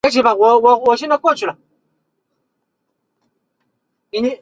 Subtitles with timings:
[0.03, 1.57] 苯基三甲基氟化铵是一种季铵
[4.11, 4.39] 盐。